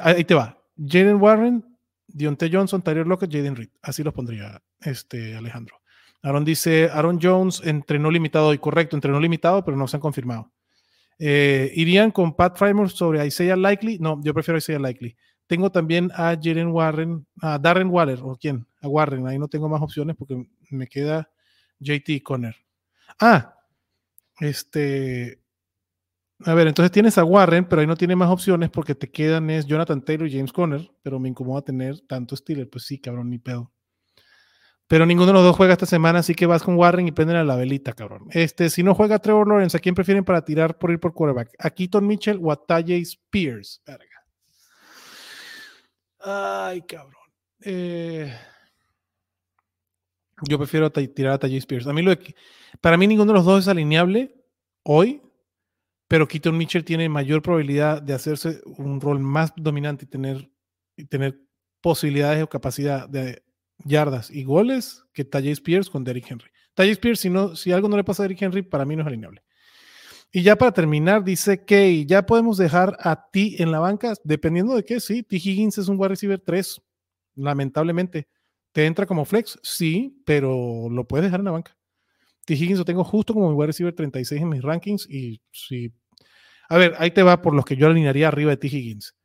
[0.02, 0.56] ahí te va.
[0.78, 1.69] Jalen Warren,
[2.12, 3.70] Dionte Johnson, Tyler Lockett, Jaden Reed.
[3.82, 5.76] Así los pondría este Alejandro.
[6.22, 10.52] Aaron dice, Aaron Jones entrenó limitado y correcto, entrenó limitado, pero no se han confirmado.
[11.18, 13.98] Eh, ¿Irían con Pat Frymore sobre Isaiah Likely?
[13.98, 15.16] No, yo prefiero Isaiah Likely.
[15.46, 19.26] Tengo también a Jalen Warren, a Darren Waller, o quién, a Warren.
[19.26, 21.28] Ahí no tengo más opciones porque me queda
[21.80, 22.54] JT Conner.
[23.18, 23.56] Ah,
[24.38, 25.39] este.
[26.46, 29.50] A ver, entonces tienes a Warren, pero ahí no tiene más opciones porque te quedan
[29.50, 32.68] es Jonathan Taylor y James Conner, pero me incomoda tener tanto Steeler.
[32.68, 33.70] Pues sí, cabrón, ni pedo.
[34.90, 37.36] Pero ninguno de los dos juega esta semana, así que vas con Warren y prenden
[37.36, 38.26] a la velita, cabrón.
[38.30, 41.50] Este, si no juega Trevor Lawrence, ¿a quién prefieren para tirar por ir por quarterback?
[41.58, 43.82] ¿A Keaton Mitchell o a Tajay Spears?
[43.86, 44.26] Verga.
[46.18, 47.22] Ay, cabrón.
[47.60, 48.34] Eh,
[50.48, 51.86] yo prefiero tirar a Tajay Spears.
[51.86, 52.12] A mí lo
[52.80, 54.34] para mí ninguno de los dos es alineable
[54.82, 55.22] hoy,
[56.10, 60.50] pero Keaton Mitchell tiene mayor probabilidad de hacerse un rol más dominante y tener,
[60.96, 61.40] y tener
[61.80, 63.44] posibilidades o capacidad de
[63.84, 66.50] yardas y goles que Tajay Spears con Derrick Henry.
[66.74, 69.02] Tajay Spears, si, no, si algo no le pasa a Derrick Henry, para mí no
[69.02, 69.44] es alineable.
[70.32, 74.74] Y ya para terminar, dice que ya podemos dejar a ti en la banca, dependiendo
[74.74, 75.36] de qué, sí, T.
[75.36, 76.82] Higgins es un wide receiver 3.
[77.36, 78.26] lamentablemente.
[78.72, 79.60] ¿Te entra como flex?
[79.62, 81.76] Sí, pero lo puedes dejar en la banca.
[82.44, 82.54] T.
[82.54, 85.92] Higgins lo tengo justo como mi wide receiver 36 en mis rankings y si...
[86.70, 88.68] A ver, ahí te va por los que yo alinearía arriba de T.
[88.68, 89.16] Higgins.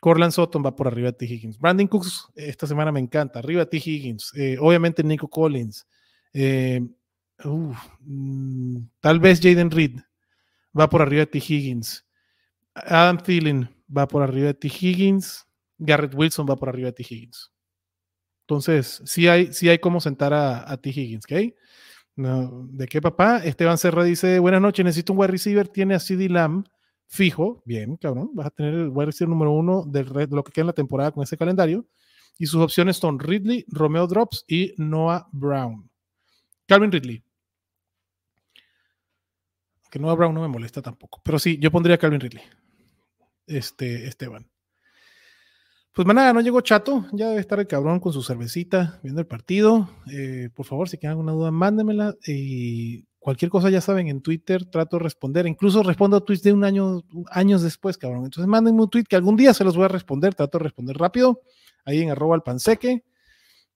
[0.00, 1.24] Corland Sutton va por arriba de T.
[1.26, 1.58] Higgins.
[1.58, 3.40] Brandon Cooks esta semana me encanta.
[3.40, 3.76] Arriba de T.
[3.78, 4.32] Higgins.
[4.36, 5.88] Eh, obviamente Nico Collins.
[6.32, 6.80] Eh,
[7.42, 9.98] mm, tal vez Jaden Reed
[10.78, 11.38] va por arriba de T.
[11.38, 12.06] Higgins.
[12.74, 14.68] Adam Thielen va por arriba de T.
[14.68, 15.48] Higgins.
[15.78, 17.02] Garrett Wilson va por arriba de T.
[17.02, 17.52] Higgins.
[18.42, 20.90] Entonces, sí hay, sí hay cómo sentar a, T.
[20.90, 21.54] Higgins, ¿ok?
[22.18, 23.38] ¿De qué papá?
[23.44, 26.66] Esteban Serra dice, buenas noches, necesito un wide receiver, tiene a CD Lamb
[27.06, 30.62] fijo, bien, cabrón, vas a tener el wide receiver número uno de lo que queda
[30.62, 31.86] en la temporada con ese calendario.
[32.36, 35.88] Y sus opciones son Ridley, Romeo Drops y Noah Brown.
[36.66, 37.22] Calvin Ridley.
[39.88, 41.20] Que Noah Brown no me molesta tampoco.
[41.24, 42.42] Pero sí, yo pondría Calvin Ridley.
[43.46, 44.48] Este, Esteban.
[45.98, 47.06] Pues nada, no llegó chato.
[47.10, 49.90] Ya debe estar el cabrón con su cervecita viendo el partido.
[50.12, 52.14] Eh, por favor, si tienen alguna duda, mándenmela.
[52.24, 56.52] Y cualquier cosa ya saben, en Twitter trato de responder, incluso respondo a tweets de
[56.52, 58.26] un año, años después, cabrón.
[58.26, 60.96] Entonces mándenme un tweet que algún día se los voy a responder, trato de responder
[60.96, 61.40] rápido,
[61.84, 63.02] ahí en arroba al panseque.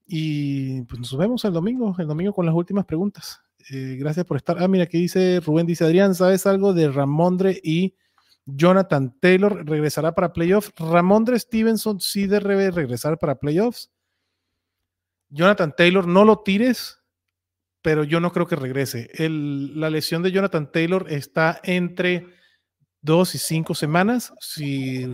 [0.06, 3.40] Y pues nos vemos el domingo, el domingo con las últimas preguntas.
[3.68, 4.62] Eh, gracias por estar.
[4.62, 7.96] Ah, mira, aquí dice Rubén, dice Adrián, ¿sabes algo de Ramondre y
[8.44, 9.64] Jonathan Taylor?
[9.66, 10.72] ¿Regresará para playoffs?
[10.76, 13.90] Ramondre Stevenson sí debe regresar para playoffs.
[15.28, 16.98] Jonathan Taylor, no lo tires,
[17.80, 19.10] pero yo no creo que regrese.
[19.18, 22.26] la lesión de Jonathan Taylor está entre
[23.00, 24.32] dos y cinco semanas.
[24.40, 25.06] Si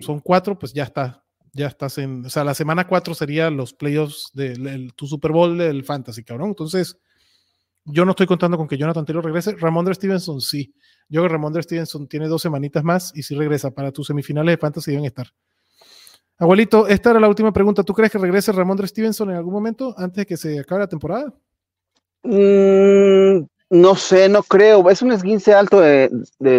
[0.00, 1.24] son cuatro, pues ya está.
[1.52, 2.24] Ya estás en.
[2.26, 6.48] O sea, la semana cuatro sería los playoffs de tu Super Bowl del Fantasy, cabrón.
[6.50, 6.98] Entonces,
[7.86, 9.54] yo no estoy contando con que Jonathan Taylor regrese.
[9.56, 10.74] Ramondre Stevenson sí.
[11.08, 14.54] Yo creo que Ramondre Stevenson tiene dos semanitas más y si regresa para tus semifinales
[14.54, 15.28] de Fantasy deben estar.
[16.38, 17.84] Abuelito, esta era la última pregunta.
[17.84, 20.88] ¿Tú crees que regrese Ramondre Stevenson en algún momento antes de que se acabe la
[20.88, 21.32] temporada?
[22.24, 24.90] Mm, no sé, no creo.
[24.90, 26.10] Es un esguince alto de,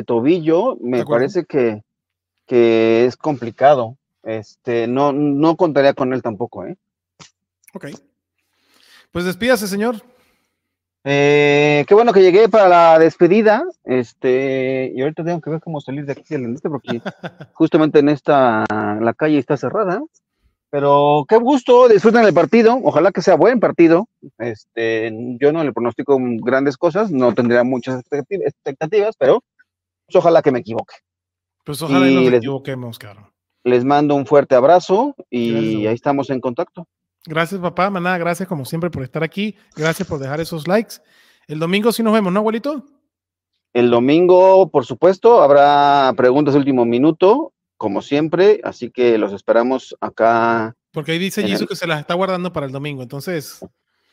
[0.06, 0.78] tobillo.
[0.80, 1.84] Me parece que,
[2.46, 3.98] que, es complicado.
[4.24, 6.78] Este, no, no contaría con él tampoco, ¿eh?
[7.74, 7.88] Ok.
[9.12, 10.02] Pues despídase, señor.
[11.10, 13.64] Eh, qué bueno que llegué para la despedida.
[13.86, 16.24] Este, y ahorita tengo que ver cómo salir de aquí
[16.64, 17.02] porque
[17.54, 20.02] justamente en esta la calle está cerrada.
[20.70, 24.10] Pero qué gusto, disfruten el partido, ojalá que sea buen partido.
[24.38, 29.42] Este, yo no le pronostico grandes cosas, no tendría muchas expectativas, pero
[30.06, 30.96] pues, ojalá que me equivoque.
[31.64, 33.32] Pues ojalá y no nos equivoquemos, caro.
[33.64, 36.86] Les mando un fuerte abrazo y ahí estamos en contacto.
[37.28, 37.90] Gracias, papá.
[37.90, 39.56] Maná, gracias como siempre por estar aquí.
[39.76, 40.96] Gracias por dejar esos likes.
[41.48, 42.84] El domingo sí nos vemos, ¿no, abuelito?
[43.74, 49.96] El domingo, por supuesto, habrá preguntas de último minuto como siempre, así que los esperamos
[50.02, 50.76] acá.
[50.92, 53.64] Porque ahí dice Jesús que se las está guardando para el domingo, entonces.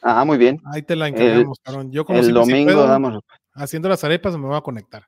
[0.03, 0.61] Ah, muy bien.
[0.67, 1.59] Ahí te la encargamos,
[1.91, 3.21] Yo como el domingo damos.
[3.55, 5.07] Haciendo las arepas me voy a conectar.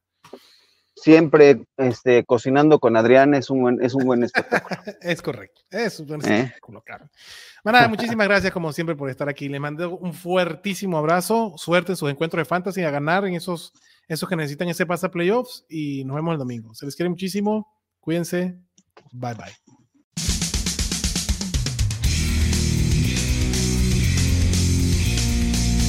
[0.96, 4.80] Siempre este, cocinando con Adrián es un buen, es un buen espectáculo.
[5.02, 6.38] es correcto, es un buen ¿Eh?
[6.40, 7.10] espectáculo, claro.
[7.62, 9.48] Bueno, muchísimas gracias como siempre por estar aquí.
[9.50, 13.74] Le mando un fuertísimo abrazo, suerte en sus encuentros de fantasy, a ganar en esos,
[14.08, 16.74] esos que necesitan ese pase a playoffs y nos vemos el domingo.
[16.74, 17.68] Se les quiere muchísimo.
[18.00, 18.58] Cuídense.
[19.12, 19.76] Bye bye.